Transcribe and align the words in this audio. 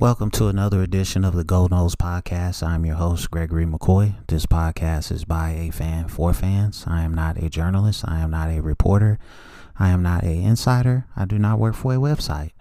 Welcome 0.00 0.30
to 0.32 0.46
another 0.46 0.80
edition 0.80 1.24
of 1.24 1.34
the 1.34 1.42
Gold 1.42 1.72
Nose 1.72 1.96
Podcast. 1.96 2.64
I'm 2.64 2.86
your 2.86 2.94
host, 2.94 3.32
Gregory 3.32 3.66
McCoy. 3.66 4.14
This 4.28 4.46
podcast 4.46 5.10
is 5.10 5.24
by 5.24 5.50
a 5.50 5.72
fan 5.72 6.06
for 6.06 6.32
fans. 6.32 6.84
I 6.86 7.02
am 7.02 7.12
not 7.12 7.36
a 7.42 7.50
journalist. 7.50 8.04
I 8.06 8.20
am 8.20 8.30
not 8.30 8.48
a 8.48 8.62
reporter. 8.62 9.18
I 9.76 9.88
am 9.88 10.00
not 10.00 10.22
a 10.22 10.30
insider. 10.30 11.06
I 11.16 11.24
do 11.24 11.36
not 11.36 11.58
work 11.58 11.74
for 11.74 11.94
a 11.94 11.96
website. 11.96 12.52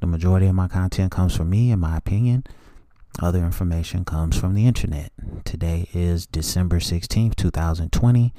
The 0.00 0.06
majority 0.06 0.46
of 0.46 0.54
my 0.54 0.68
content 0.68 1.12
comes 1.12 1.36
from 1.36 1.50
me, 1.50 1.70
in 1.70 1.80
my 1.80 1.98
opinion. 1.98 2.44
Other 3.20 3.44
information 3.44 4.06
comes 4.06 4.40
from 4.40 4.54
the 4.54 4.66
internet. 4.66 5.12
Today 5.44 5.90
is 5.92 6.26
December 6.26 6.78
16th, 6.78 7.36
2020. 7.36 8.32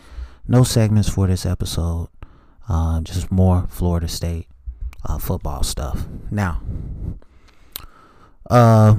No 0.48 0.64
segments 0.64 1.10
for 1.10 1.28
this 1.28 1.46
episode, 1.46 2.10
uh, 2.68 3.02
just 3.02 3.32
more 3.32 3.68
Florida 3.70 4.08
State 4.08 4.48
uh, 5.06 5.20
football 5.20 5.62
stuff. 5.62 6.08
Now, 6.32 6.64
uh, 8.50 8.96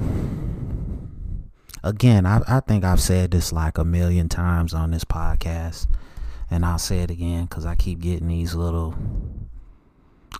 again, 1.83 2.25
I, 2.25 2.41
I 2.47 2.59
think 2.61 2.83
I've 2.83 3.01
said 3.01 3.31
this 3.31 3.51
like 3.51 3.77
a 3.77 3.85
million 3.85 4.29
times 4.29 4.73
on 4.73 4.91
this 4.91 5.03
podcast, 5.03 5.87
and 6.49 6.65
I'll 6.65 6.79
say 6.79 6.99
it 6.99 7.11
again 7.11 7.45
because 7.45 7.65
I 7.65 7.75
keep 7.75 7.99
getting 7.99 8.27
these 8.27 8.55
little, 8.55 8.95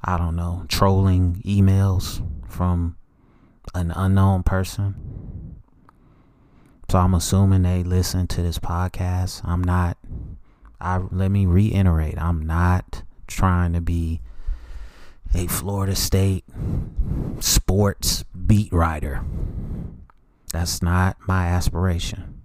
I 0.03 0.17
don't 0.17 0.35
know, 0.35 0.65
trolling 0.67 1.41
emails 1.45 2.25
from 2.49 2.97
an 3.75 3.91
unknown 3.95 4.43
person. 4.43 4.95
So 6.89 6.97
I'm 6.97 7.13
assuming 7.13 7.61
they 7.61 7.83
listen 7.83 8.25
to 8.27 8.41
this 8.41 8.57
podcast. 8.57 9.41
I'm 9.45 9.63
not 9.63 9.97
I 10.81 10.97
let 11.11 11.29
me 11.29 11.45
reiterate, 11.45 12.17
I'm 12.17 12.45
not 12.45 13.03
trying 13.27 13.73
to 13.73 13.81
be 13.81 14.21
a 15.33 15.47
Florida 15.47 15.95
State 15.95 16.45
sports 17.39 18.23
beat 18.23 18.71
writer. 18.73 19.23
That's 20.51 20.81
not 20.81 21.17
my 21.27 21.47
aspiration. 21.47 22.41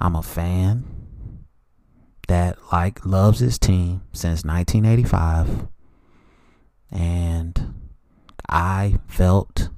I'm 0.00 0.16
a 0.16 0.22
fan 0.22 0.84
that 2.28 2.58
like 2.72 3.04
loves 3.06 3.40
his 3.40 3.58
team 3.58 4.02
since 4.12 4.44
1985 4.44 5.68
and 6.90 7.74
I 8.48 8.98
felt 9.06 9.70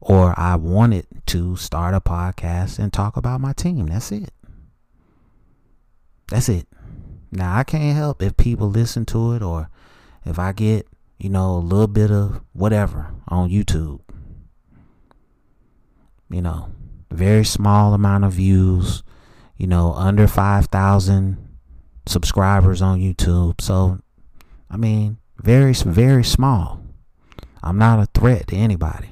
or 0.00 0.38
I 0.38 0.56
wanted 0.56 1.06
to 1.26 1.56
start 1.56 1.94
a 1.94 2.00
podcast 2.00 2.78
and 2.78 2.92
talk 2.92 3.16
about 3.16 3.40
my 3.40 3.52
team. 3.52 3.86
That's 3.86 4.12
it. 4.12 4.32
That's 6.28 6.48
it. 6.48 6.66
Now 7.32 7.56
I 7.56 7.64
can't 7.64 7.96
help 7.96 8.22
if 8.22 8.36
people 8.36 8.70
listen 8.70 9.04
to 9.06 9.32
it 9.32 9.42
or 9.42 9.70
if 10.28 10.38
I 10.38 10.52
get, 10.52 10.86
you 11.18 11.28
know, 11.28 11.56
a 11.56 11.58
little 11.58 11.86
bit 11.86 12.10
of 12.10 12.40
whatever 12.52 13.14
on 13.28 13.50
YouTube. 13.50 14.00
You 16.30 16.42
know, 16.42 16.70
very 17.10 17.44
small 17.44 17.94
amount 17.94 18.24
of 18.24 18.32
views, 18.32 19.02
you 19.56 19.66
know, 19.66 19.92
under 19.94 20.26
5,000 20.26 21.38
subscribers 22.06 22.82
on 22.82 23.00
YouTube. 23.00 23.60
So, 23.60 24.00
I 24.70 24.76
mean, 24.76 25.18
very, 25.38 25.72
very 25.72 26.24
small. 26.24 26.82
I'm 27.62 27.78
not 27.78 27.98
a 27.98 28.06
threat 28.06 28.48
to 28.48 28.56
anybody. 28.56 29.10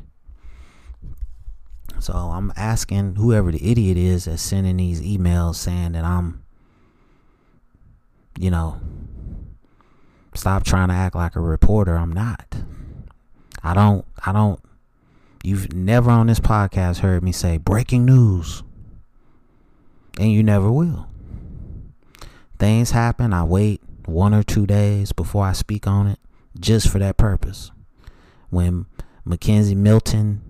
So 1.98 2.12
I'm 2.12 2.52
asking 2.56 3.16
whoever 3.16 3.50
the 3.50 3.70
idiot 3.70 3.96
is 3.96 4.26
that's 4.26 4.42
sending 4.42 4.76
these 4.76 5.00
emails 5.00 5.56
saying 5.56 5.92
that 5.92 6.04
I'm 6.04 6.44
you 8.38 8.50
know, 8.50 8.80
stop 10.36 10.64
trying 10.64 10.88
to 10.88 10.94
act 10.94 11.14
like 11.14 11.36
a 11.36 11.40
reporter. 11.40 11.96
I'm 11.96 12.12
not. 12.12 12.56
I 13.62 13.74
don't, 13.74 14.04
I 14.24 14.32
don't, 14.32 14.60
you've 15.42 15.72
never 15.72 16.10
on 16.10 16.28
this 16.28 16.40
podcast 16.40 16.98
heard 16.98 17.22
me 17.22 17.32
say 17.32 17.56
breaking 17.56 18.04
news. 18.04 18.62
And 20.18 20.32
you 20.32 20.42
never 20.42 20.70
will. 20.70 21.08
Things 22.58 22.92
happen. 22.92 23.32
I 23.32 23.44
wait 23.44 23.82
one 24.06 24.32
or 24.32 24.42
two 24.42 24.66
days 24.66 25.12
before 25.12 25.44
I 25.44 25.52
speak 25.52 25.86
on 25.86 26.06
it 26.06 26.18
just 26.58 26.88
for 26.88 26.98
that 26.98 27.16
purpose. 27.16 27.70
When 28.48 28.86
McKenzie 29.26 29.76
Milton 29.76 30.42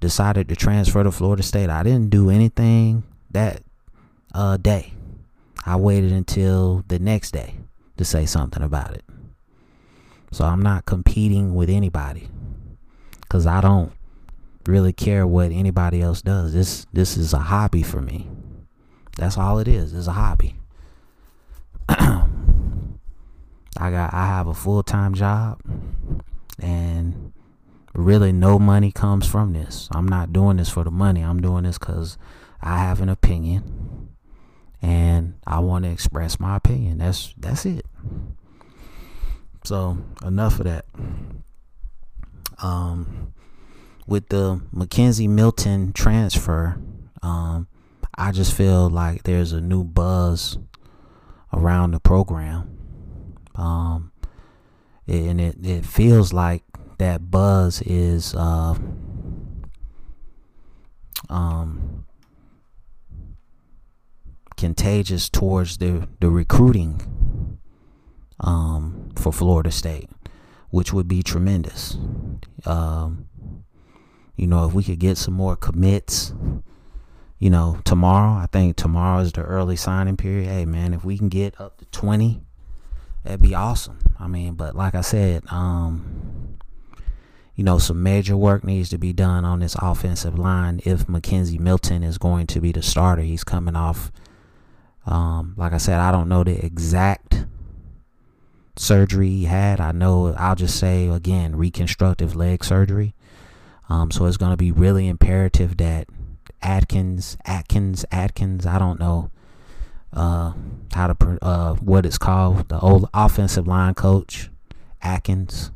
decided 0.00 0.48
to 0.48 0.56
transfer 0.56 1.02
to 1.02 1.10
Florida 1.10 1.42
State, 1.42 1.68
I 1.68 1.82
didn't 1.82 2.10
do 2.10 2.30
anything 2.30 3.02
that 3.30 3.62
uh, 4.34 4.56
day. 4.56 4.94
I 5.66 5.76
waited 5.76 6.12
until 6.12 6.84
the 6.88 6.98
next 6.98 7.32
day 7.32 7.56
to 8.02 8.08
say 8.10 8.26
something 8.26 8.62
about 8.62 8.94
it. 8.94 9.04
So 10.32 10.44
I'm 10.44 10.62
not 10.62 10.86
competing 10.86 11.54
with 11.54 11.68
anybody 11.70 12.28
cuz 13.28 13.46
I 13.46 13.60
don't 13.60 13.92
really 14.66 14.92
care 14.92 15.26
what 15.26 15.50
anybody 15.52 16.02
else 16.02 16.22
does. 16.22 16.52
This 16.52 16.86
this 16.92 17.16
is 17.16 17.32
a 17.32 17.38
hobby 17.38 17.82
for 17.82 18.00
me. 18.00 18.28
That's 19.16 19.38
all 19.38 19.58
it 19.58 19.68
is. 19.68 19.94
It's 19.94 20.06
a 20.06 20.12
hobby. 20.12 20.56
I 21.88 22.26
got 23.78 24.12
I 24.12 24.26
have 24.26 24.46
a 24.46 24.54
full-time 24.54 25.14
job 25.14 25.60
and 26.58 27.32
really 27.94 28.32
no 28.32 28.58
money 28.58 28.90
comes 28.90 29.26
from 29.26 29.52
this. 29.52 29.88
I'm 29.92 30.08
not 30.08 30.32
doing 30.32 30.56
this 30.56 30.70
for 30.70 30.84
the 30.84 30.90
money. 30.90 31.22
I'm 31.22 31.40
doing 31.40 31.64
this 31.64 31.78
cuz 31.78 32.18
I 32.60 32.78
have 32.78 33.00
an 33.00 33.08
opinion 33.08 34.01
and 34.82 35.34
I 35.46 35.60
want 35.60 35.84
to 35.84 35.90
express 35.90 36.38
my 36.40 36.56
opinion. 36.56 36.98
That's 36.98 37.32
that's 37.38 37.64
it. 37.64 37.86
So 39.64 39.96
enough 40.24 40.58
of 40.58 40.66
that. 40.66 40.84
Um, 42.62 43.32
with 44.06 44.28
the 44.28 44.60
McKenzie 44.74 45.28
Milton 45.28 45.92
transfer, 45.92 46.78
um, 47.22 47.68
I 48.16 48.32
just 48.32 48.52
feel 48.52 48.90
like 48.90 49.22
there's 49.22 49.52
a 49.52 49.60
new 49.60 49.84
buzz 49.84 50.58
around 51.52 51.92
the 51.92 52.00
program. 52.00 52.68
Um, 53.54 54.12
and 55.06 55.40
it, 55.40 55.56
it 55.64 55.84
feels 55.84 56.32
like 56.32 56.62
that 56.98 57.30
buzz 57.30 57.82
is 57.82 58.34
uh, 58.34 58.74
um, 61.28 61.91
contagious 64.62 65.28
towards 65.28 65.78
the, 65.78 66.08
the 66.20 66.30
recruiting 66.30 67.58
um, 68.38 69.10
for 69.16 69.32
Florida 69.32 69.72
State, 69.72 70.08
which 70.70 70.92
would 70.92 71.08
be 71.08 71.20
tremendous. 71.20 71.98
Um, 72.64 73.26
you 74.36 74.46
know, 74.46 74.64
if 74.64 74.72
we 74.72 74.84
could 74.84 75.00
get 75.00 75.18
some 75.18 75.34
more 75.34 75.56
commits, 75.56 76.32
you 77.40 77.50
know, 77.50 77.80
tomorrow, 77.84 78.40
I 78.40 78.46
think 78.52 78.76
tomorrow 78.76 79.18
is 79.18 79.32
the 79.32 79.42
early 79.42 79.74
signing 79.74 80.16
period. 80.16 80.46
Hey, 80.46 80.64
man, 80.64 80.94
if 80.94 81.04
we 81.04 81.18
can 81.18 81.28
get 81.28 81.60
up 81.60 81.78
to 81.78 81.84
20, 81.86 82.40
that'd 83.24 83.42
be 83.42 83.56
awesome. 83.56 83.98
I 84.20 84.28
mean, 84.28 84.54
but 84.54 84.76
like 84.76 84.94
I 84.94 85.00
said, 85.00 85.42
um, 85.50 86.56
you 87.56 87.64
know, 87.64 87.78
some 87.78 88.00
major 88.00 88.36
work 88.36 88.62
needs 88.62 88.90
to 88.90 88.98
be 88.98 89.12
done 89.12 89.44
on 89.44 89.58
this 89.58 89.74
offensive 89.82 90.38
line 90.38 90.80
if 90.84 91.08
McKenzie 91.08 91.58
Milton 91.58 92.04
is 92.04 92.16
going 92.16 92.46
to 92.46 92.60
be 92.60 92.70
the 92.70 92.80
starter. 92.80 93.22
He's 93.22 93.42
coming 93.42 93.74
off 93.74 94.12
um, 95.06 95.54
like 95.56 95.72
I 95.72 95.78
said, 95.78 95.98
I 96.00 96.12
don't 96.12 96.28
know 96.28 96.44
the 96.44 96.64
exact 96.64 97.46
surgery 98.76 99.28
he 99.28 99.44
had. 99.44 99.80
I 99.80 99.92
know 99.92 100.34
I'll 100.34 100.54
just 100.54 100.78
say 100.78 101.08
again 101.08 101.56
reconstructive 101.56 102.36
leg 102.36 102.64
surgery. 102.64 103.14
Um, 103.88 104.10
so 104.10 104.26
it's 104.26 104.36
going 104.36 104.52
to 104.52 104.56
be 104.56 104.72
really 104.72 105.08
imperative 105.08 105.76
that 105.78 106.08
Atkins, 106.62 107.36
Atkins, 107.44 108.04
Atkins. 108.10 108.64
I 108.64 108.78
don't 108.78 109.00
know 109.00 109.30
uh, 110.12 110.52
how 110.94 111.08
to 111.08 111.38
uh, 111.42 111.74
what 111.74 112.06
it's 112.06 112.18
called. 112.18 112.68
The 112.68 112.78
old 112.78 113.08
offensive 113.12 113.66
line 113.66 113.94
coach, 113.94 114.50
Atkins. 115.02 115.70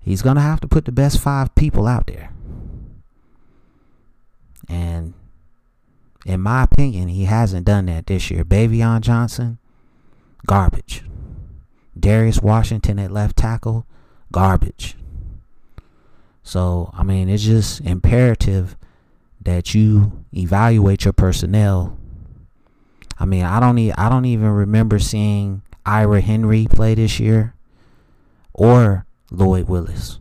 He's 0.00 0.22
going 0.22 0.36
to 0.36 0.42
have 0.42 0.60
to 0.60 0.68
put 0.68 0.84
the 0.84 0.92
best 0.92 1.18
five 1.18 1.54
people 1.54 1.86
out 1.86 2.06
there. 2.06 2.30
And 4.68 5.14
in 6.24 6.40
my 6.40 6.62
opinion, 6.62 7.08
he 7.08 7.24
hasn't 7.24 7.66
done 7.66 7.86
that 7.86 8.06
this 8.06 8.30
year. 8.30 8.44
Baveon 8.44 9.00
Johnson, 9.00 9.58
garbage. 10.46 11.04
Darius 11.98 12.40
Washington 12.40 12.98
at 12.98 13.10
left 13.10 13.36
tackle, 13.36 13.86
garbage. 14.32 14.96
So, 16.42 16.90
I 16.92 17.02
mean, 17.02 17.28
it's 17.28 17.44
just 17.44 17.80
imperative 17.80 18.76
that 19.40 19.74
you 19.74 20.24
evaluate 20.34 21.04
your 21.04 21.12
personnel. 21.12 21.98
I 23.18 23.24
mean, 23.24 23.44
I 23.44 23.60
don't 23.60 23.78
e- 23.78 23.92
I 23.92 24.08
don't 24.08 24.24
even 24.24 24.48
remember 24.48 24.98
seeing 24.98 25.62
Ira 25.86 26.20
Henry 26.20 26.66
play 26.68 26.94
this 26.94 27.20
year 27.20 27.54
or 28.52 29.06
Lloyd 29.30 29.68
Willis. 29.68 30.18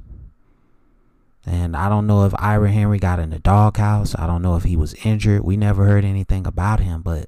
And 1.46 1.76
I 1.76 1.90
don't 1.90 2.08
know 2.08 2.26
if 2.26 2.34
Ira 2.38 2.72
Henry 2.72 3.00
got 3.00 3.20
in 3.20 3.30
the 3.30 3.40
doghouse. 3.40 4.16
I 4.18 4.28
don't 4.28 4.42
know 4.42 4.56
if 4.56 4.64
he 4.64 4.78
was 4.78 4.94
injured. 5.06 5.44
We 5.44 5.58
never 5.58 5.86
heard 5.86 6.06
anything 6.06 6.48
about 6.48 6.80
him, 6.80 7.02
but 7.02 7.28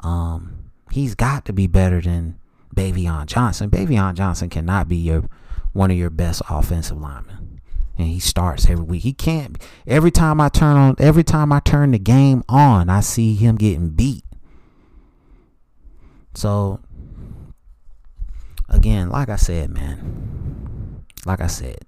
um, 0.00 0.70
he's 0.90 1.14
got 1.14 1.44
to 1.44 1.52
be 1.52 1.66
better 1.66 2.00
than 2.00 2.38
Baveon 2.74 3.26
Johnson. 3.26 3.70
Baveon 3.70 4.14
Johnson 4.14 4.48
cannot 4.48 4.88
be 4.88 4.96
your 4.96 5.28
one 5.72 5.90
of 5.90 5.96
your 5.96 6.10
best 6.10 6.40
offensive 6.48 6.96
linemen. 6.98 7.60
and 7.98 8.08
he 8.08 8.18
starts 8.18 8.68
every 8.68 8.84
week. 8.84 9.02
He 9.02 9.12
can't 9.12 9.60
every 9.86 10.10
time 10.10 10.40
I 10.40 10.48
turn 10.48 10.76
on 10.76 10.96
every 10.98 11.24
time 11.24 11.52
I 11.52 11.60
turn 11.60 11.90
the 11.90 11.98
game 11.98 12.42
on, 12.48 12.88
I 12.88 13.00
see 13.00 13.34
him 13.34 13.56
getting 13.56 13.90
beat. 13.90 14.24
So 16.34 16.80
again, 18.68 19.10
like 19.10 19.28
I 19.28 19.36
said, 19.36 19.70
man. 19.70 21.04
Like 21.26 21.40
I 21.40 21.46
said, 21.46 21.78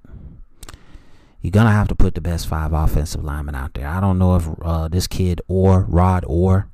you're 1.46 1.52
gonna 1.52 1.70
have 1.70 1.86
to 1.86 1.94
put 1.94 2.16
the 2.16 2.20
best 2.20 2.48
five 2.48 2.72
offensive 2.72 3.22
linemen 3.22 3.54
out 3.54 3.74
there. 3.74 3.86
I 3.86 4.00
don't 4.00 4.18
know 4.18 4.34
if 4.34 4.48
uh, 4.62 4.88
this 4.88 5.06
kid 5.06 5.40
or 5.46 5.82
Rod 5.88 6.24
Orr 6.26 6.68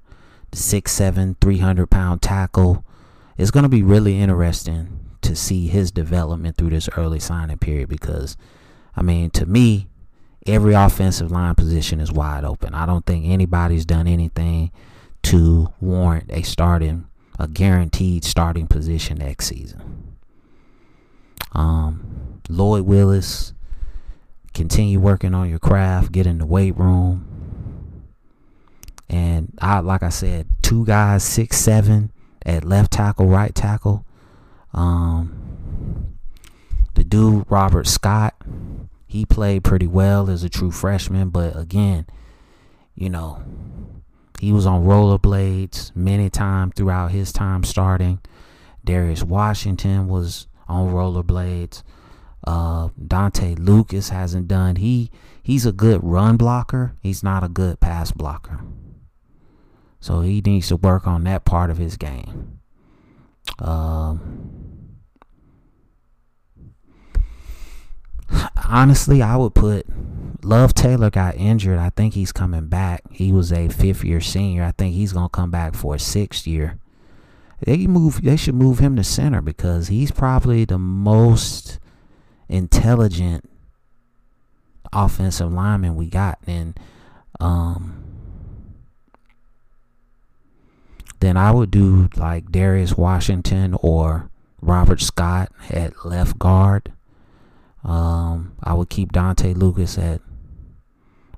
the 0.51 0.57
six 0.57 0.93
seven, 0.93 1.37
three 1.43 1.59
hundred 1.59 1.91
pound 1.91 2.23
tackle. 2.23 2.83
It's 3.37 3.51
gonna 3.51 3.69
be 3.69 3.83
really 3.83 4.19
interesting 4.19 5.11
to 5.21 5.37
see 5.37 5.67
his 5.67 5.91
development 5.91 6.57
through 6.57 6.71
this 6.71 6.89
early 6.97 7.21
signing 7.21 7.59
period 7.59 7.91
because 7.91 8.39
I 8.97 9.03
mean, 9.03 9.29
to 9.33 9.45
me, 9.45 9.89
every 10.47 10.73
offensive 10.73 11.31
line 11.31 11.55
position 11.55 12.01
is 12.01 12.11
wide 12.11 12.45
open. 12.45 12.73
I 12.73 12.87
don't 12.87 13.05
think 13.05 13.27
anybody's 13.27 13.85
done 13.85 14.07
anything 14.07 14.73
to 15.25 15.69
warrant 15.83 16.31
a 16.31 16.41
starting, 16.45 17.09
a 17.39 17.47
guaranteed 17.47 18.25
starting 18.25 18.69
position 18.69 19.19
next 19.19 19.49
season. 19.49 20.17
Um, 21.53 22.41
Lloyd 22.49 22.87
Willis, 22.87 23.53
continue 24.55 25.01
working 25.01 25.35
on 25.35 25.49
your 25.49 25.59
craft, 25.59 26.13
get 26.13 26.27
in 26.27 26.39
the 26.39 26.47
weight 26.47 26.77
room. 26.77 27.29
And 29.09 29.53
I, 29.61 29.81
like 29.81 30.03
I 30.03 30.09
said, 30.09 30.47
two 30.63 30.87
guys, 30.87 31.23
six 31.23 31.59
seven 31.59 32.13
at 32.45 32.65
left 32.65 32.93
tackle, 32.93 33.27
right 33.27 33.55
tackle. 33.55 34.07
Um, 34.73 36.19
the 36.95 37.05
dude 37.05 37.45
Robert 37.51 37.87
Scott, 37.87 38.35
he 39.07 39.27
played 39.27 39.65
pretty 39.65 39.87
well 39.87 40.31
as 40.31 40.43
a 40.43 40.49
true 40.49 40.71
freshman, 40.71 41.29
but 41.29 41.57
again, 41.57 42.07
you 42.95 43.11
know, 43.11 43.43
he 44.41 44.53
was 44.53 44.67
on 44.67 44.85
rollerblades 44.85 45.95
many 45.95 46.29
times 46.29 46.73
throughout 46.75 47.13
his 47.13 47.33
time 47.33 47.65
starting. 47.65 48.21
Darius 48.85 49.23
Washington 49.23 50.09
was 50.09 50.47
on 50.69 50.91
rollerblades. 50.93 51.83
Uh, 52.45 52.89
Dante 53.07 53.55
Lucas 53.55 54.09
hasn't 54.09 54.49
done. 54.49 54.77
He 54.77 55.11
he's 55.43 55.65
a 55.65 55.73
good 55.73 56.01
run 56.03 56.37
blocker. 56.37 56.97
He's 57.01 57.23
not 57.23 57.45
a 57.45 57.49
good 57.49 57.81
pass 57.81 58.11
blocker. 58.13 58.61
So 60.01 60.21
he 60.21 60.41
needs 60.41 60.69
to 60.69 60.77
work 60.77 61.07
on 61.07 61.25
that 61.25 61.45
part 61.45 61.71
of 61.71 61.79
his 61.79 61.97
game. 61.97 62.59
Um, 63.61 64.99
honestly, 68.69 69.23
I 69.23 69.37
would 69.37 69.55
put 69.55 69.87
Love 70.45 70.75
Taylor 70.75 71.11
got 71.11 71.37
injured. 71.37 71.79
I 71.79 71.91
think 71.91 72.15
he's 72.15 72.33
coming 72.33 72.67
back. 72.67 73.03
He 73.13 73.31
was 73.31 73.53
a 73.53 73.69
fifth 73.69 74.03
year 74.03 74.21
senior. 74.21 74.65
I 74.65 74.73
think 74.73 74.95
he's 74.95 75.13
gonna 75.13 75.29
come 75.29 75.53
back 75.53 75.75
for 75.75 75.95
a 75.95 76.01
sixth 76.01 76.47
year. 76.49 76.79
They 77.61 77.87
move. 77.87 78.23
They 78.23 78.37
should 78.37 78.57
move 78.57 78.81
him 78.81 78.97
to 78.97 79.05
center 79.05 79.41
because 79.41 79.87
he's 79.87 80.11
probably 80.11 80.65
the 80.65 80.79
most 80.79 81.79
intelligent 82.53 83.49
offensive 84.93 85.51
lineman 85.51 85.97
we 85.97 86.07
got. 86.07 86.39
And 86.47 86.79
um, 87.41 88.05
then 91.21 91.37
I 91.37 91.51
would 91.51 91.71
do 91.71 92.09
like 92.17 92.53
Darius 92.53 92.97
Washington 92.97 93.75
or 93.81 94.31
Robert 94.61 95.01
Scott 95.01 95.51
at 95.71 96.05
left 96.05 96.39
guard. 96.39 96.93
Um, 97.85 98.55
I 98.63 98.75
would 98.75 98.91
keep 98.91 99.13
Dante 99.13 99.55
Lucas 99.55 99.99
at 99.99 100.21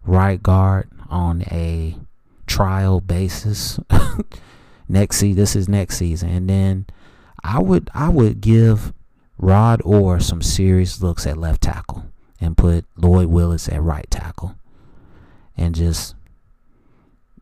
right 0.05 0.43
guard 0.43 0.91
on 1.09 1.43
a 1.43 1.97
trial 2.47 3.01
basis. 3.01 3.79
next 4.89 5.19
season, 5.19 5.37
this 5.37 5.57
is 5.57 5.69
next 5.69 5.97
season, 5.97 6.29
and 6.29 6.51
then 6.51 6.87
I 7.43 7.61
would 7.61 7.89
I 7.95 8.11
would 8.11 8.43
give 8.43 8.93
Rod 9.39 9.81
Orr 9.85 10.21
some 10.21 10.43
serious 10.43 11.03
looks 11.03 11.27
at 11.27 11.37
left 11.37 11.63
tackle 11.63 12.07
and 12.41 12.57
put 12.57 12.85
Lloyd 12.97 13.27
Willis 13.27 13.69
at 13.69 13.83
right 13.83 14.11
tackle, 14.11 14.57
and 15.57 15.75
just 15.75 16.15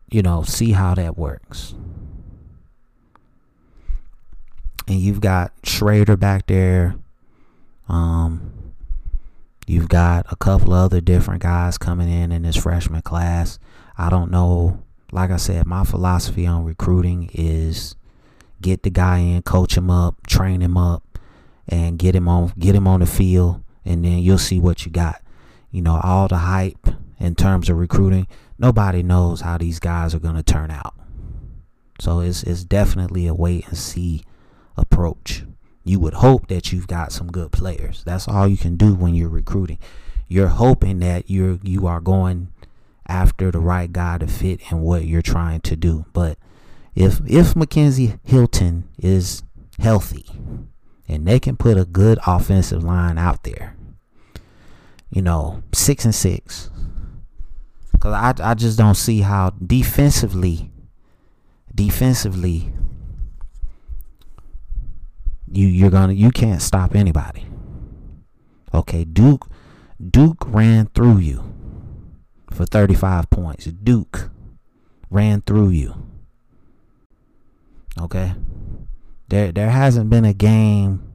you 0.09 0.21
know 0.21 0.43
see 0.43 0.71
how 0.71 0.95
that 0.95 1.17
works. 1.17 1.75
And 4.87 4.99
you've 4.99 5.21
got 5.21 5.53
Schrader 5.63 6.17
back 6.17 6.47
there. 6.47 6.95
Um, 7.87 8.53
You've 9.65 9.89
got 9.89 10.25
a 10.29 10.35
couple 10.35 10.73
other 10.73 10.99
different 10.99 11.41
guys 11.41 11.77
coming 11.77 12.11
in 12.11 12.31
in 12.31 12.41
this 12.41 12.57
freshman 12.57 13.01
class. 13.01 13.59
I 13.97 14.09
don't 14.09 14.31
know. 14.31 14.83
Like 15.11 15.31
I 15.31 15.37
said, 15.37 15.65
my 15.65 15.83
philosophy 15.83 16.45
on 16.45 16.65
recruiting 16.65 17.29
is 17.33 17.95
get 18.61 18.83
the 18.83 18.89
guy 18.89 19.19
in, 19.19 19.41
coach 19.43 19.77
him 19.77 19.89
up, 19.89 20.27
train 20.27 20.61
him 20.61 20.75
up, 20.75 21.12
and 21.67 21.97
get 21.97 22.15
him 22.15 22.27
on 22.27 22.53
get 22.57 22.75
him 22.75 22.87
on 22.87 22.99
the 22.99 23.05
field, 23.05 23.63
and 23.85 24.03
then 24.03 24.19
you'll 24.19 24.37
see 24.37 24.59
what 24.59 24.85
you 24.85 24.91
got. 24.91 25.21
You 25.71 25.81
know, 25.81 25.99
all 26.03 26.27
the 26.27 26.37
hype 26.37 26.87
in 27.19 27.35
terms 27.35 27.69
of 27.69 27.77
recruiting, 27.77 28.27
nobody 28.57 29.01
knows 29.03 29.41
how 29.41 29.57
these 29.57 29.79
guys 29.79 30.13
are 30.13 30.19
going 30.19 30.35
to 30.35 30.43
turn 30.43 30.71
out. 30.71 30.95
So 31.99 32.19
it's 32.19 32.43
it's 32.43 32.63
definitely 32.63 33.27
a 33.27 33.33
wait 33.33 33.67
and 33.67 33.77
see 33.77 34.23
approach 34.75 35.43
you 35.83 35.99
would 35.99 36.15
hope 36.15 36.47
that 36.47 36.71
you've 36.71 36.87
got 36.87 37.11
some 37.11 37.27
good 37.27 37.51
players. 37.51 38.03
That's 38.05 38.27
all 38.27 38.47
you 38.47 38.57
can 38.57 38.77
do 38.77 38.93
when 38.95 39.13
you're 39.13 39.29
recruiting. 39.29 39.79
You're 40.27 40.47
hoping 40.47 40.99
that 40.99 41.29
you're 41.29 41.59
you 41.61 41.87
are 41.87 41.99
going 41.99 42.49
after 43.07 43.51
the 43.51 43.59
right 43.59 43.91
guy 43.91 44.17
to 44.17 44.27
fit 44.27 44.61
in 44.71 44.79
what 44.79 45.05
you're 45.05 45.21
trying 45.21 45.61
to 45.61 45.75
do. 45.75 46.05
But 46.13 46.37
if 46.95 47.19
if 47.27 47.53
McKenzie 47.53 48.19
Milton 48.31 48.87
is 48.97 49.43
healthy 49.79 50.25
and 51.07 51.27
they 51.27 51.39
can 51.39 51.55
put 51.55 51.77
a 51.77 51.85
good 51.85 52.19
offensive 52.25 52.83
line 52.83 53.17
out 53.17 53.43
there, 53.43 53.75
you 55.09 55.21
know, 55.21 55.63
six 55.73 56.05
and 56.05 56.15
six. 56.15 56.69
Cause 57.99 58.13
I 58.13 58.51
I 58.51 58.53
just 58.53 58.77
don't 58.77 58.95
see 58.95 59.21
how 59.21 59.51
defensively 59.51 60.71
defensively 61.73 62.73
you 65.49 65.67
you're 65.67 65.89
gonna 65.89 66.13
you 66.13 66.31
can't 66.31 66.61
stop 66.61 66.95
anybody. 66.95 67.45
Okay, 68.73 69.05
Duke 69.05 69.49
Duke 70.09 70.43
ran 70.47 70.87
through 70.87 71.19
you 71.19 71.53
for 72.51 72.65
35 72.65 73.29
points. 73.29 73.65
Duke 73.65 74.29
ran 75.09 75.41
through 75.41 75.69
you. 75.69 76.07
Okay? 77.99 78.33
There 79.33 79.51
there 79.51 79.71
hasn't 79.71 80.11
been 80.11 80.25
a 80.25 80.33
game 80.33 81.11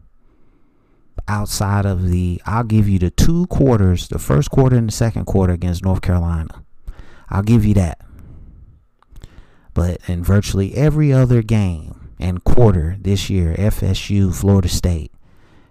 outside 1.28 1.86
of 1.86 2.08
the 2.08 2.42
I'll 2.44 2.64
give 2.64 2.88
you 2.88 2.98
the 2.98 3.12
two 3.12 3.46
quarters, 3.46 4.08
the 4.08 4.18
first 4.18 4.50
quarter 4.50 4.74
and 4.74 4.88
the 4.88 4.92
second 4.92 5.26
quarter 5.26 5.52
against 5.52 5.84
North 5.84 6.02
Carolina. 6.02 6.64
I'll 7.28 7.44
give 7.44 7.64
you 7.64 7.74
that. 7.74 8.00
But 9.72 10.00
in 10.08 10.24
virtually 10.24 10.74
every 10.74 11.12
other 11.12 11.42
game, 11.42 12.10
and 12.18 12.42
quarter 12.42 12.96
this 13.00 13.30
year, 13.30 13.54
FSU, 13.56 14.34
Florida 14.34 14.68
State, 14.68 15.12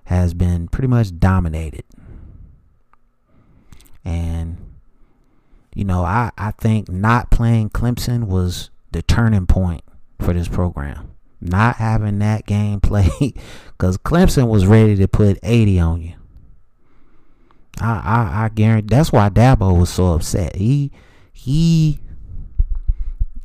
has 0.06 0.34
been 0.34 0.70
pretty 0.70 0.88
much 0.88 1.20
dominated. 1.20 1.84
And, 4.06 4.56
you 5.76 5.84
know, 5.84 6.06
I, 6.06 6.32
I 6.38 6.52
think 6.52 6.88
not 6.88 7.30
playing 7.30 7.72
Clemson 7.72 8.28
was 8.28 8.70
the 8.94 9.02
turning 9.02 9.48
point 9.48 9.84
for 10.22 10.32
this 10.32 10.48
program. 10.48 11.12
Not 11.40 11.76
having 11.76 12.20
that 12.20 12.46
game 12.46 12.80
played, 12.80 13.40
because 13.72 13.98
Clemson 14.06 14.48
was 14.48 14.66
ready 14.66 14.96
to 14.96 15.08
put 15.08 15.40
80 15.44 15.80
on 15.80 16.02
you. 16.02 16.14
I, 17.80 17.92
I, 17.92 18.46
I 18.46 18.50
guarantee 18.50 18.96
that's 18.96 19.12
why 19.12 19.30
Dabo 19.30 19.80
was 19.80 19.90
so 19.90 20.14
upset. 20.14 20.56
He, 20.56 20.92
he, 21.32 22.00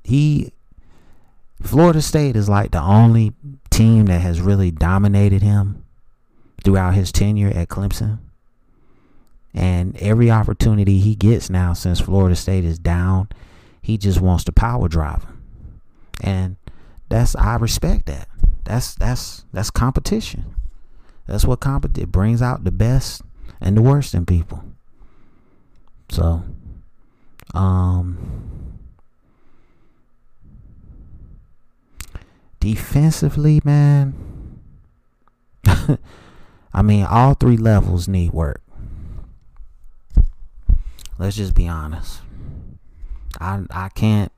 he 0.04 0.52
Florida 1.62 2.02
State 2.02 2.37
is 2.37 2.49
like 2.49 2.70
the 2.70 2.82
only 2.82 3.34
team 3.70 4.06
that 4.06 4.20
has 4.20 4.40
really 4.40 4.70
dominated 4.70 5.42
him 5.42 5.84
throughout 6.64 6.94
his 6.94 7.12
tenure 7.12 7.50
at 7.54 7.68
Clemson. 7.68 8.18
And 9.54 9.96
every 9.99 10.30
opportunity 10.30 10.99
he 10.99 11.14
gets 11.14 11.50
now 11.50 11.72
since 11.72 12.00
Florida 12.00 12.34
State 12.37 12.64
is 12.64 12.78
down, 12.78 13.28
he 13.82 13.99
just 13.99 14.20
wants 14.20 14.44
to 14.44 14.52
power 14.52 14.88
drive 14.88 15.25
him. 15.25 15.42
And 16.20 16.56
that's 17.12 17.37
I 17.37 17.57
respect 17.57 18.07
that. 18.07 18.26
That's 18.64 18.95
that's 18.95 19.45
that's 19.52 19.71
competition. 19.71 20.54
That's 21.26 21.45
what 21.45 21.61
competition 21.61 22.09
brings 22.11 22.40
out 22.40 22.64
the 22.64 22.73
best 22.73 23.21
and 23.61 23.76
the 23.76 23.83
worst 23.83 24.14
in 24.14 24.25
people. 24.25 24.64
So 26.09 26.42
um 27.52 28.78
defensively, 32.61 33.61
man, 33.62 34.14
I 36.73 36.81
mean, 36.83 37.04
all 37.04 37.35
three 37.35 37.59
levels 37.59 38.09
need 38.09 38.33
work. 38.33 38.62
Let's 41.19 41.37
just 41.37 41.54
be 41.54 41.69
honest. 41.69 42.23
I 43.38 43.64
I 43.71 43.90
can't 43.90 44.33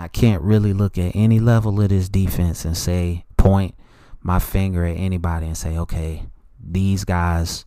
I 0.00 0.06
can't 0.06 0.42
really 0.42 0.72
look 0.72 0.96
at 0.96 1.16
any 1.16 1.40
level 1.40 1.80
of 1.80 1.88
this 1.88 2.08
defense 2.08 2.64
and 2.64 2.76
say 2.76 3.24
point 3.36 3.74
my 4.22 4.38
finger 4.38 4.84
at 4.84 4.96
anybody 4.96 5.46
and 5.46 5.56
say, 5.56 5.76
okay, 5.76 6.22
these 6.64 7.04
guys 7.04 7.64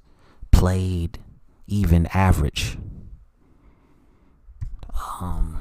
played 0.49 1.19
even 1.67 2.05
average. 2.13 2.77
Um, 5.19 5.59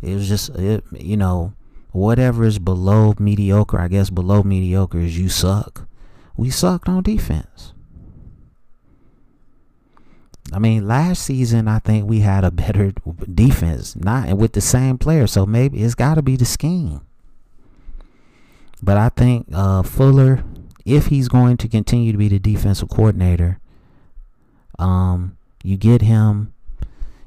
it 0.00 0.14
was 0.14 0.28
just, 0.28 0.50
it, 0.50 0.84
you 0.92 1.16
know, 1.16 1.54
whatever 1.90 2.44
is 2.44 2.60
below 2.60 3.14
mediocre, 3.18 3.80
I 3.80 3.88
guess 3.88 4.10
below 4.10 4.44
mediocre 4.44 5.00
is 5.00 5.18
you 5.18 5.28
suck. 5.28 5.88
We 6.36 6.50
sucked 6.50 6.88
on 6.88 7.02
defense. 7.02 7.74
I 10.52 10.58
mean, 10.58 10.86
last 10.88 11.22
season 11.22 11.68
I 11.68 11.78
think 11.78 12.08
we 12.08 12.20
had 12.20 12.44
a 12.44 12.50
better 12.50 12.92
defense, 13.32 13.94
not 13.94 14.36
with 14.36 14.52
the 14.52 14.60
same 14.60 14.98
player. 14.98 15.26
So 15.26 15.46
maybe 15.46 15.82
it's 15.82 15.94
got 15.94 16.16
to 16.16 16.22
be 16.22 16.36
the 16.36 16.44
scheme. 16.44 17.00
But 18.82 18.96
I 18.96 19.10
think 19.10 19.46
uh, 19.52 19.82
Fuller, 19.82 20.42
if 20.84 21.06
he's 21.06 21.28
going 21.28 21.56
to 21.58 21.68
continue 21.68 22.12
to 22.12 22.18
be 22.18 22.28
the 22.28 22.38
defensive 22.38 22.88
coordinator, 22.88 23.60
um, 24.78 25.36
you 25.62 25.76
get 25.76 26.02
him. 26.02 26.54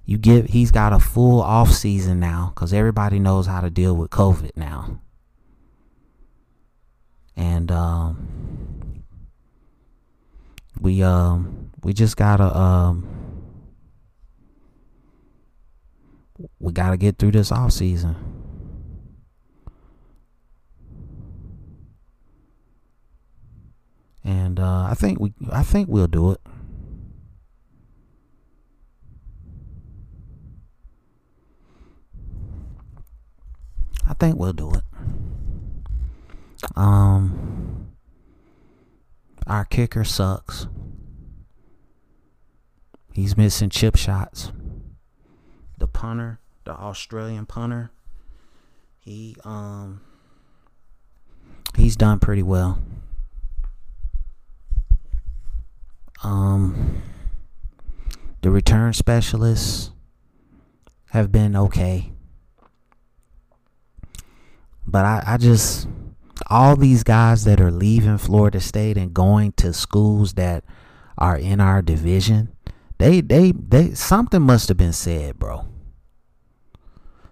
You 0.06 0.18
get 0.18 0.50
he's 0.50 0.72
got 0.72 0.92
a 0.92 1.00
full 1.00 1.42
off 1.42 1.72
season 1.72 2.20
now 2.20 2.52
because 2.54 2.74
everybody 2.74 3.20
knows 3.20 3.48
how 3.48 3.62
to 3.62 3.70
deal 3.70 3.96
with 3.96 4.10
COVID 4.10 4.52
now. 4.58 5.00
And 7.38 7.72
um, 7.72 9.04
we 10.82 11.02
um 11.02 11.63
we 11.84 11.94
just 11.94 12.18
gotta 12.18 12.56
um 12.58 13.08
we 16.60 16.72
gotta 16.72 16.98
get 16.98 17.18
through 17.18 17.32
this 17.32 17.52
off 17.52 17.72
season. 17.72 18.16
And 24.24 24.60
uh, 24.60 24.88
I 24.90 24.94
think 24.96 25.20
we 25.20 25.34
I 25.52 25.64
think 25.64 25.90
we'll 25.90 26.08
do 26.08 26.32
it. 26.32 26.40
I 34.08 34.14
think 34.14 34.38
we'll 34.38 34.54
do 34.54 34.72
it. 34.72 34.84
Um, 36.76 37.88
our 39.48 39.66
kicker 39.66 40.04
sucks. 40.04 40.68
He's 43.14 43.38
missing 43.38 43.70
chip 43.70 43.96
shots. 43.96 44.52
The 45.78 45.88
punter, 45.88 46.40
the 46.66 46.72
Australian 46.72 47.46
punter, 47.46 47.92
he 49.00 49.36
um 49.44 50.02
he's 51.76 51.96
done 51.96 52.20
pretty 52.20 52.44
well. 52.44 52.80
Um 56.24 57.04
the 58.42 58.50
return 58.50 58.94
specialists 58.94 59.92
have 61.12 61.32
been 61.32 61.56
okay. 61.56 62.12
But 64.88 65.06
I, 65.06 65.24
I 65.26 65.38
just 65.38 65.88
all 66.48 66.76
these 66.76 67.04
guys 67.04 67.46
that 67.46 67.62
are 67.62 67.72
leaving 67.72 68.18
Florida 68.18 68.60
State 68.60 68.98
and 68.98 69.14
going 69.14 69.52
to 69.54 69.72
schools 69.72 70.34
that 70.34 70.64
are 71.18 71.38
in 71.38 71.62
our 71.62 71.82
division, 71.82 72.52
they 72.98 73.22
they 73.22 73.52
they 73.52 73.94
something 73.94 74.42
must 74.42 74.70
have 74.70 74.78
been 74.78 74.94
said, 74.94 75.40
bro. 75.40 75.66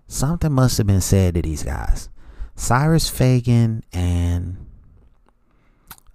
Something 0.07 0.51
must 0.51 0.77
have 0.77 0.87
been 0.87 1.01
said 1.01 1.35
to 1.35 1.41
these 1.41 1.63
guys. 1.63 2.09
Cyrus 2.55 3.09
Fagan 3.09 3.83
and 3.93 4.65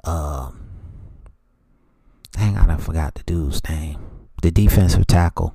um 0.04 0.68
hang 2.36 2.56
on, 2.56 2.70
I 2.70 2.76
forgot 2.76 3.14
the 3.14 3.22
dude's 3.22 3.66
name. 3.68 3.98
The 4.42 4.50
defensive 4.50 5.06
tackle. 5.06 5.54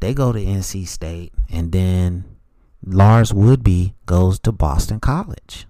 They 0.00 0.14
go 0.14 0.32
to 0.32 0.38
NC 0.38 0.88
State 0.88 1.32
and 1.50 1.70
then 1.70 2.24
Lars 2.84 3.32
Woodbey 3.32 3.94
goes 4.06 4.40
to 4.40 4.50
Boston 4.50 4.98
College. 4.98 5.66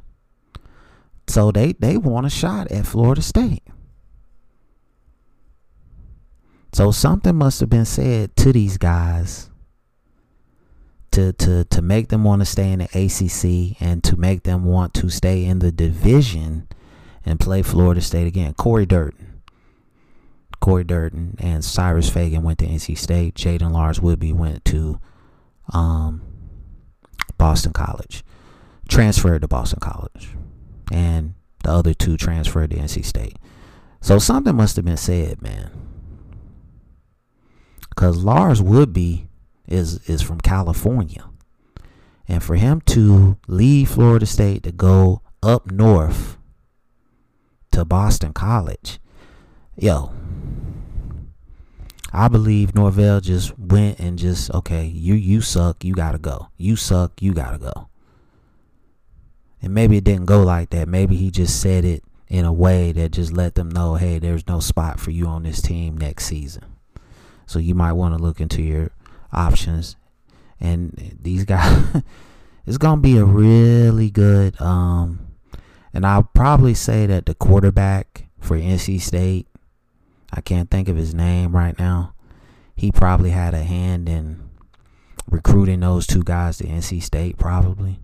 So 1.27 1.53
they, 1.53 1.73
they 1.73 1.97
want 1.97 2.27
a 2.27 2.31
shot 2.31 2.71
at 2.71 2.87
Florida 2.87 3.23
State. 3.23 3.63
So 6.73 6.91
something 6.91 7.37
must 7.37 7.61
have 7.61 7.69
been 7.69 7.85
said 7.85 8.35
to 8.37 8.53
these 8.53 8.79
guys 8.79 9.51
to 11.11 11.33
to 11.35 11.65
to 11.65 11.83
make 11.83 12.09
them 12.09 12.25
want 12.25 12.41
to 12.41 12.47
stay 12.47 12.73
in 12.73 12.79
the 12.79 12.87
ACC 12.87 13.81
and 13.81 14.03
to 14.05 14.17
make 14.17 14.45
them 14.45 14.65
want 14.65 14.95
to 14.95 15.11
stay 15.11 15.45
in 15.45 15.59
the 15.59 15.71
division 15.71 16.69
and 17.25 17.39
play 17.39 17.63
Florida 17.63 18.01
State 18.01 18.27
again. 18.27 18.55
Corey 18.55 18.87
Durden, 18.87 19.43
Corey 20.61 20.85
Durden, 20.85 21.37
and 21.39 21.65
Cyrus 21.65 22.09
Fagan 22.09 22.43
went 22.43 22.59
to 22.61 22.67
NC 22.67 22.97
State. 22.97 23.35
Jaiden 23.35 23.73
Lars 23.73 24.01
Woodbey 24.01 24.33
went 24.33 24.65
to 24.65 24.99
um, 25.75 26.23
Boston 27.37 27.75
College, 27.75 28.25
transferred 28.89 29.43
to 29.43 29.49
Boston 29.49 29.81
College, 29.81 30.31
and 30.91 31.35
the 31.63 31.71
other 31.71 31.93
two 31.93 32.17
transferred 32.17 32.71
to 32.71 32.77
NC 32.77 33.05
State. 33.05 33.37
So 34.01 34.19
something 34.19 34.57
must 34.57 34.77
have 34.77 34.87
been 34.87 34.97
said, 34.97 35.43
man. 35.43 35.92
Because 38.03 38.25
Lars 38.25 38.61
Woodbey 38.61 39.29
is 39.69 40.01
is 40.09 40.23
from 40.23 40.41
California, 40.41 41.25
and 42.27 42.43
for 42.43 42.57
him 42.57 42.81
to 42.87 43.39
leave 43.47 43.91
Florida 43.91 44.27
State 44.27 44.65
to 44.65 44.73
go 44.73 45.23
up 45.41 45.71
north 45.71 46.37
to 47.71 47.85
Boston 47.85 48.33
College, 48.33 48.99
yo, 49.77 50.13
I 52.13 52.27
believe 52.27 52.75
Norvell 52.75 53.21
just 53.21 53.57
went 53.57 54.01
and 54.01 54.19
just 54.19 54.51
okay, 54.51 54.85
you 54.85 55.15
you 55.15 55.41
suck, 55.41 55.85
you 55.85 55.95
gotta 55.95 56.19
go. 56.19 56.49
You 56.57 56.75
suck, 56.75 57.23
you 57.23 57.33
gotta 57.33 57.59
go. 57.59 57.89
And 59.63 59.73
maybe 59.73 59.97
it 59.99 60.03
didn't 60.03 60.27
go 60.27 60.43
like 60.43 60.71
that. 60.71 60.89
Maybe 60.89 61.15
he 61.15 61.31
just 61.31 61.61
said 61.61 61.85
it 61.85 62.03
in 62.27 62.45
a 62.45 62.53
way 62.53 62.91
that 62.91 63.13
just 63.13 63.33
let 63.33 63.55
them 63.55 63.69
know, 63.69 63.95
hey, 63.95 64.19
there's 64.19 64.49
no 64.49 64.59
spot 64.59 64.99
for 64.99 65.13
you 65.13 65.29
on 65.29 65.45
this 65.45 65.63
team 65.63 65.97
next 65.97 66.25
season. 66.25 66.72
So 67.53 67.59
you 67.59 67.75
might 67.75 67.93
want 67.93 68.17
to 68.17 68.23
look 68.23 68.41
into 68.41 68.63
your 68.63 68.91
options. 69.31 69.97
And 70.59 71.19
these 71.21 71.45
guys, 71.45 72.03
it's 72.67 72.79
gonna 72.79 73.01
be 73.01 73.19
a 73.19 73.25
really 73.25 74.11
good. 74.11 74.59
Um, 74.61 75.27
and 75.93 76.07
I'll 76.07 76.31
probably 76.35 76.73
say 76.73 77.05
that 77.07 77.27
the 77.27 77.35
quarterback 77.35 78.29
for 78.41 78.57
NC 78.57 79.01
State, 79.03 79.47
I 80.33 80.41
can't 80.41 80.71
think 80.71 80.89
of 80.89 80.97
his 80.97 81.15
name 81.15 81.55
right 81.55 81.79
now. 81.79 82.15
He 82.75 82.91
probably 82.91 83.31
had 83.31 83.53
a 83.53 83.63
hand 83.63 84.09
in 84.09 84.49
recruiting 85.29 85.81
those 85.81 86.07
two 86.07 86.23
guys 86.23 86.57
to 86.59 86.65
NC 86.65 87.03
State, 87.03 87.37
probably. 87.37 88.01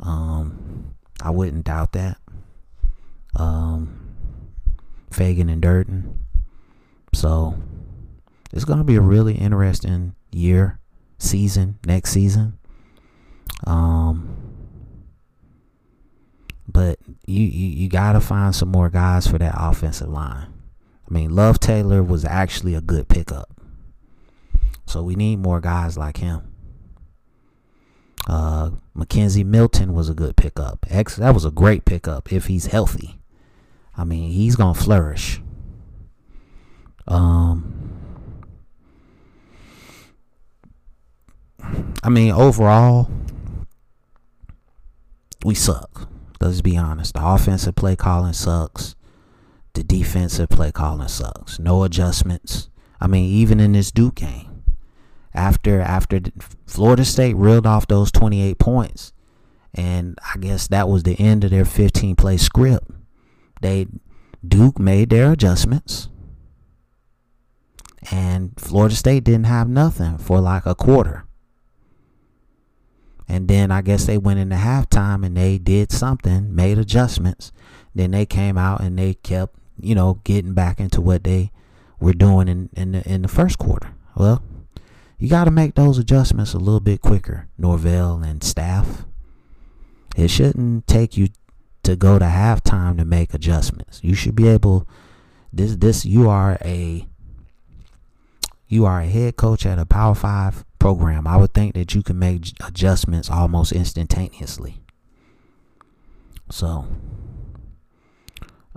Um, 0.00 0.96
I 1.22 1.30
wouldn't 1.30 1.64
doubt 1.64 1.92
that. 1.92 2.18
Um, 3.36 4.16
Fagan 5.12 5.48
and 5.48 5.62
Durden. 5.62 6.18
So 7.14 7.54
it's 8.52 8.64
going 8.64 8.78
to 8.78 8.84
be 8.84 8.96
a 8.96 9.00
really 9.00 9.34
interesting 9.34 10.14
year, 10.30 10.78
season, 11.18 11.78
next 11.86 12.10
season. 12.10 12.58
Um, 13.66 14.36
but 16.68 16.98
you, 17.26 17.42
you, 17.42 17.68
you 17.68 17.88
got 17.88 18.12
to 18.12 18.20
find 18.20 18.54
some 18.54 18.68
more 18.68 18.90
guys 18.90 19.26
for 19.26 19.38
that 19.38 19.54
offensive 19.56 20.08
line. 20.08 20.52
I 21.08 21.14
mean, 21.14 21.34
Love 21.34 21.60
Taylor 21.60 22.02
was 22.02 22.24
actually 22.24 22.74
a 22.74 22.80
good 22.80 23.08
pickup. 23.08 23.50
So 24.86 25.02
we 25.02 25.14
need 25.14 25.38
more 25.38 25.60
guys 25.60 25.96
like 25.96 26.18
him. 26.18 26.52
Uh, 28.28 28.70
McKenzie 28.96 29.44
Milton 29.44 29.94
was 29.94 30.08
a 30.08 30.14
good 30.14 30.36
pickup. 30.36 30.86
X, 30.88 31.16
that 31.16 31.34
was 31.34 31.44
a 31.44 31.50
great 31.50 31.84
pickup 31.84 32.32
if 32.32 32.46
he's 32.46 32.66
healthy. 32.66 33.18
I 33.96 34.04
mean, 34.04 34.30
he's 34.30 34.56
gonna 34.56 34.74
flourish. 34.74 35.40
Um, 37.06 38.01
I 42.02 42.08
mean, 42.08 42.32
overall, 42.32 43.08
we 45.44 45.54
suck. 45.54 46.08
Let's 46.40 46.60
be 46.60 46.76
honest. 46.76 47.14
The 47.14 47.24
offensive 47.24 47.76
play 47.76 47.94
calling 47.94 48.32
sucks. 48.32 48.96
The 49.74 49.84
defensive 49.84 50.48
play 50.48 50.72
calling 50.72 51.08
sucks. 51.08 51.58
No 51.58 51.84
adjustments. 51.84 52.68
I 53.00 53.06
mean, 53.06 53.26
even 53.26 53.60
in 53.60 53.72
this 53.72 53.90
Duke 53.90 54.16
game, 54.16 54.64
after 55.34 55.80
after 55.80 56.20
Florida 56.66 57.04
State 57.04 57.36
reeled 57.36 57.66
off 57.66 57.86
those 57.86 58.10
28 58.10 58.58
points, 58.58 59.12
and 59.74 60.18
I 60.34 60.38
guess 60.38 60.68
that 60.68 60.88
was 60.88 61.04
the 61.04 61.18
end 61.18 61.44
of 61.44 61.50
their 61.50 61.64
15 61.64 62.16
play 62.16 62.36
script. 62.36 62.90
They 63.60 63.86
Duke 64.46 64.78
made 64.78 65.10
their 65.10 65.32
adjustments. 65.32 66.08
And 68.10 68.52
Florida 68.58 68.96
State 68.96 69.22
didn't 69.22 69.46
have 69.46 69.68
nothing 69.68 70.18
for 70.18 70.40
like 70.40 70.66
a 70.66 70.74
quarter. 70.74 71.24
And 73.28 73.48
then 73.48 73.70
I 73.70 73.82
guess 73.82 74.04
they 74.04 74.18
went 74.18 74.40
into 74.40 74.56
halftime 74.56 75.24
and 75.24 75.36
they 75.36 75.58
did 75.58 75.92
something, 75.92 76.54
made 76.54 76.78
adjustments. 76.78 77.52
Then 77.94 78.10
they 78.10 78.26
came 78.26 78.58
out 78.58 78.80
and 78.80 78.98
they 78.98 79.14
kept, 79.14 79.56
you 79.78 79.94
know, 79.94 80.20
getting 80.24 80.54
back 80.54 80.80
into 80.80 81.00
what 81.00 81.24
they 81.24 81.50
were 82.00 82.12
doing 82.12 82.48
in 82.48 82.70
in 82.74 82.92
the, 82.92 83.08
in 83.08 83.22
the 83.22 83.28
first 83.28 83.58
quarter. 83.58 83.94
Well, 84.16 84.42
you 85.18 85.28
got 85.28 85.44
to 85.44 85.50
make 85.50 85.74
those 85.74 85.98
adjustments 85.98 86.52
a 86.52 86.58
little 86.58 86.80
bit 86.80 87.00
quicker, 87.00 87.48
Norvell 87.56 88.22
and 88.22 88.42
staff. 88.42 89.04
It 90.16 90.28
shouldn't 90.28 90.86
take 90.86 91.16
you 91.16 91.28
to 91.84 91.96
go 91.96 92.18
to 92.18 92.24
halftime 92.24 92.98
to 92.98 93.04
make 93.04 93.34
adjustments. 93.34 94.00
You 94.02 94.14
should 94.14 94.34
be 94.34 94.48
able 94.48 94.86
this 95.52 95.76
this 95.76 96.04
you 96.04 96.28
are 96.28 96.58
a 96.62 97.06
you 98.68 98.86
are 98.86 99.00
a 99.00 99.06
head 99.06 99.36
coach 99.36 99.66
at 99.66 99.78
a 99.78 99.84
Power 99.84 100.14
5 100.14 100.64
program. 100.82 101.28
I 101.28 101.36
would 101.36 101.54
think 101.54 101.74
that 101.74 101.94
you 101.94 102.02
can 102.02 102.18
make 102.18 102.54
adjustments 102.66 103.30
almost 103.30 103.70
instantaneously. 103.70 104.82
So 106.50 106.88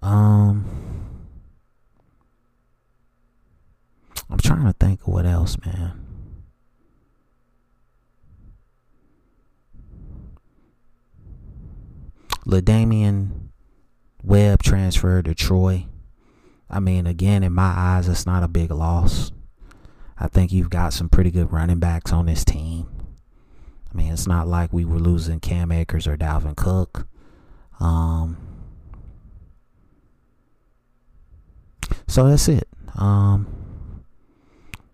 um 0.03 0.65
I'm 4.29 4.37
trying 4.37 4.65
to 4.65 4.73
think 4.73 5.01
of 5.01 5.07
what 5.07 5.25
else, 5.25 5.57
man. 5.65 6.05
LaDamian 12.45 13.49
Webb 14.23 14.61
transferred 14.61 15.25
to 15.25 15.33
Troy. 15.33 15.87
I 16.69 16.79
mean, 16.79 17.07
again, 17.07 17.41
in 17.41 17.53
my 17.53 17.73
eyes, 17.75 18.07
it's 18.07 18.27
not 18.27 18.43
a 18.43 18.47
big 18.47 18.69
loss. 18.69 19.31
I 20.17 20.27
think 20.27 20.51
you've 20.51 20.69
got 20.69 20.93
some 20.93 21.09
pretty 21.09 21.31
good 21.31 21.51
running 21.51 21.79
backs 21.79 22.11
on 22.13 22.25
this 22.25 22.45
team. 22.45 22.87
I 23.91 23.97
mean, 23.97 24.11
it's 24.11 24.27
not 24.27 24.47
like 24.47 24.71
we 24.73 24.85
were 24.85 24.99
losing 24.99 25.39
Cam 25.39 25.71
Akers 25.71 26.07
or 26.07 26.17
Dalvin 26.17 26.55
Cook. 26.55 27.07
Um, 27.79 28.37
so 32.07 32.27
that's 32.27 32.47
it. 32.47 32.67
Um, 32.95 33.47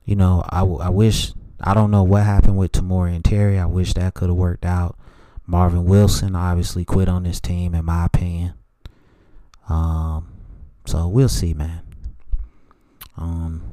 you 0.05 0.15
know, 0.15 0.43
I, 0.49 0.61
I 0.61 0.89
wish, 0.89 1.33
I 1.59 1.73
don't 1.73 1.91
know 1.91 2.03
what 2.03 2.23
happened 2.23 2.57
with 2.57 2.71
Tamorrion 2.71 3.23
Terry. 3.23 3.59
I 3.59 3.65
wish 3.65 3.93
that 3.93 4.13
could 4.13 4.29
have 4.29 4.37
worked 4.37 4.65
out. 4.65 4.97
Marvin 5.45 5.85
Wilson 5.85 6.35
obviously 6.35 6.85
quit 6.85 7.09
on 7.09 7.23
this 7.23 7.39
team, 7.39 7.75
in 7.75 7.85
my 7.85 8.05
opinion. 8.05 8.53
Um, 9.69 10.31
so 10.85 11.07
we'll 11.07 11.29
see, 11.29 11.53
man. 11.53 11.81
Um, 13.17 13.70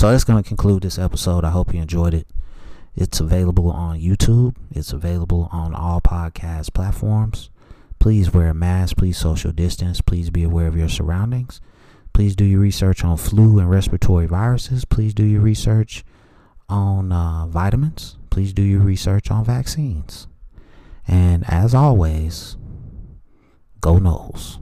so 0.00 0.10
that's 0.10 0.24
going 0.24 0.42
to 0.42 0.48
conclude 0.48 0.82
this 0.82 0.98
episode. 0.98 1.44
I 1.44 1.50
hope 1.50 1.74
you 1.74 1.82
enjoyed 1.82 2.14
it. 2.14 2.26
It's 2.96 3.20
available 3.20 3.70
on 3.70 4.00
YouTube. 4.00 4.56
It's 4.70 4.94
available 4.94 5.50
on 5.52 5.74
all 5.74 6.00
podcast 6.00 6.72
platforms. 6.72 7.50
Please 7.98 8.32
wear 8.32 8.46
a 8.48 8.54
mask. 8.54 8.96
Please 8.96 9.18
social 9.18 9.52
distance. 9.52 10.00
Please 10.00 10.30
be 10.30 10.42
aware 10.42 10.68
of 10.68 10.74
your 10.74 10.88
surroundings. 10.88 11.60
Please 12.14 12.34
do 12.34 12.46
your 12.46 12.60
research 12.60 13.04
on 13.04 13.18
flu 13.18 13.58
and 13.58 13.68
respiratory 13.68 14.24
viruses. 14.24 14.86
Please 14.86 15.12
do 15.12 15.22
your 15.22 15.42
research 15.42 16.02
on 16.70 17.12
uh, 17.12 17.46
vitamins. 17.46 18.16
Please 18.30 18.54
do 18.54 18.62
your 18.62 18.80
research 18.80 19.30
on 19.30 19.44
vaccines. 19.44 20.28
And 21.06 21.44
as 21.46 21.74
always, 21.74 22.56
go 23.82 23.98
Noles. 23.98 24.60